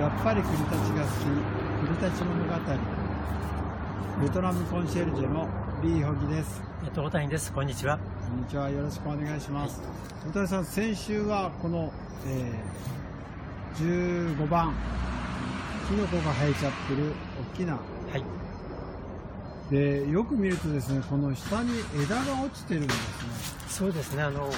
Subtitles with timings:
[0.00, 1.24] やっぱり国立が好き
[1.98, 2.50] 国立物語
[4.22, 5.46] ベトナムコンシェルジェの
[5.82, 7.52] リー・ホギですえっと、大谷です。
[7.52, 7.98] こんにちは。
[7.98, 9.82] こんにちはよろしくお願いします、
[10.26, 11.92] 大谷さん先週はこの、
[12.26, 14.74] えー15番
[15.88, 17.12] キノコが生えちゃってる
[17.54, 17.80] 大きなは
[18.16, 18.24] い。
[19.70, 21.72] でよく見るとですねこの下に
[22.02, 24.22] 枝が落ちてるんですねそうですね。
[24.22, 24.50] あの、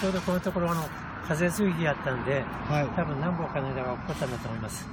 [0.00, 0.82] ちょうどこのところ、あの、
[1.28, 4.86] 風水日やったんで、はい多分何本かの枝が落っこったんだと思います。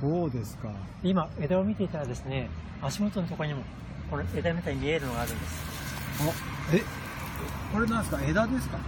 [0.00, 0.68] そうですか
[1.02, 2.48] 今、枝を見ていたらですね、
[2.82, 3.62] 足元のところにも、
[4.10, 5.62] この枝みたいに見えるのがあるんです。
[6.22, 6.32] あ
[6.74, 6.82] え
[7.72, 8.22] これなんですか？
[8.24, 8.78] 枝ですか？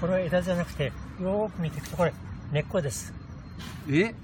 [0.00, 2.12] これは枝じゃなくて、よーく見ていくと、これ、
[2.52, 3.14] 根っこです。
[3.88, 4.14] え？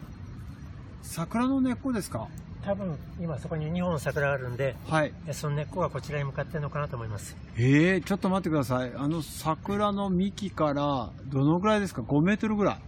[1.02, 2.28] 桜の根っこですか？
[2.64, 5.12] 多分、今そこに2本桜があるんで、はい。
[5.26, 7.36] えその根っこがこちらに向かってるのかなと思います。
[7.56, 8.92] えー、ちょっと待ってください。
[8.96, 12.78] あの桜の幹からどのぐらいですか？5メートルぐらい？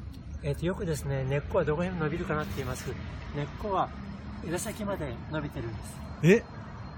[0.45, 2.89] えっ、と、よくですね、根っこはどこに伸びるかなって言います。
[3.37, 3.89] 根っこは
[4.47, 5.97] 枝先まで伸びてるんです。
[6.23, 6.43] え？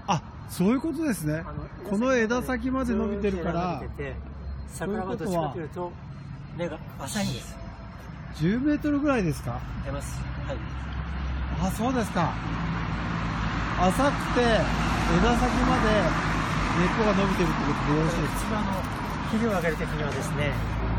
[0.05, 1.43] あそういうことですね。
[1.89, 3.83] この枝先まで伸びてるから。
[4.69, 5.91] 桜はどっちかというと
[6.57, 7.57] 根が浅いんです。
[8.35, 9.59] 10メートルぐらいですか？
[9.83, 10.19] 出ます。
[10.45, 10.96] はい
[11.59, 12.33] あそうですか。
[13.79, 15.89] 浅くて枝先まで
[16.77, 18.61] 根っこが伸びてるってことでよろしいですか？
[19.27, 20.53] 肥料をあげるときにはですね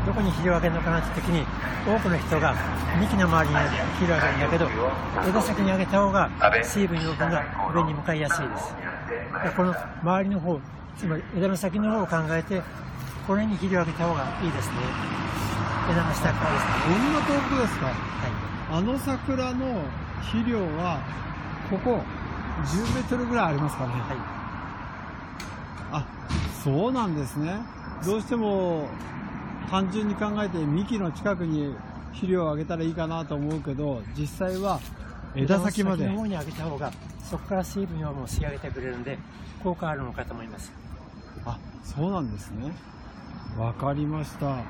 [0.05, 1.43] どこに肥料をあげるのかなって時に
[1.87, 2.55] 多くの人が
[2.99, 3.59] 幹の周りに
[3.99, 4.69] 肥料をあげるんだけど
[5.27, 6.29] 枝先にあげた方が
[6.63, 8.75] 水分養分が上に向かいやすいです。
[9.43, 9.73] でこの
[10.03, 10.59] 周りの方
[10.97, 12.61] つまり枝の先の方を考えて
[13.27, 14.75] これに肥料をあげた方がいいですね。
[15.89, 16.71] 枝の下からですね。
[16.85, 17.85] こんな遠くですか？
[17.87, 17.95] はい。
[18.71, 19.81] あの桜の
[20.21, 21.01] 肥料は
[21.69, 22.03] ここ
[22.65, 23.93] 10メートルぐらいありますかね。
[23.93, 24.17] はい。
[25.91, 26.05] あ
[26.63, 27.59] そうなんですね。
[28.05, 28.87] どうしても
[29.69, 31.73] 単純に考えて幹の近くに
[32.11, 34.79] 肥料をあげたらいいかなと思うけど実際は
[35.35, 36.07] 枝先まで。
[36.07, 36.91] の方に上げた方が
[37.23, 39.17] そこから水分をもう吸い上げてくれるんで
[39.63, 40.71] 効果あるのかと思います。
[41.45, 42.73] あそうなんですね。
[43.57, 44.63] わかりました。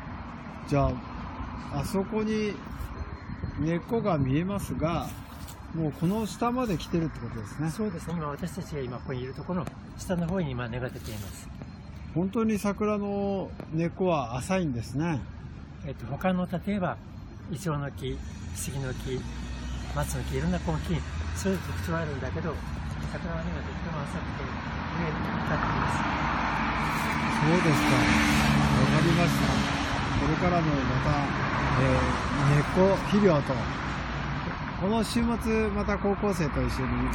[0.67, 0.87] じゃ
[1.73, 2.53] ああそこに
[3.59, 5.07] 根っこが見えますが
[5.75, 7.69] もうこの下まで来てるってことですね。
[7.69, 8.15] そうですね。
[8.17, 11.47] 今私たちが今ここにいるところの下の方に今根が出ています。
[12.15, 15.19] 本当に桜の根っこは浅いんですね。
[15.85, 16.97] えっと他の例えば
[17.51, 18.17] イチョウの木
[18.55, 19.21] 杉の木
[19.95, 21.01] 松の木いろんな根木に
[21.35, 22.53] そういう特徴があるんだけど
[23.11, 24.43] 桜の根がとっても浅くて
[24.99, 26.01] 上に立っています。
[27.39, 27.93] そうですか。
[27.93, 29.45] わかりました。
[30.19, 30.73] これからもま
[31.05, 31.13] た、
[31.79, 33.53] えー根っこ肥料と
[34.79, 37.11] この週末また高校生と一緒に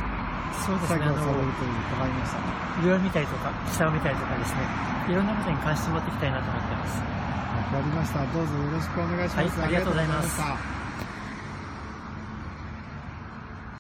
[0.65, 2.39] そうですねあ作業されるのという伺いました。
[2.85, 4.61] 上を見たりとか下を見たりとかですね。
[5.09, 7.01] いろんなことに関心を持っていきたいなと思ってます。
[7.01, 8.21] わかりました。
[8.27, 10.41] どうぞよろしくお願いします、はいありがとうございます。
[10.41, 10.84] ありがとうございました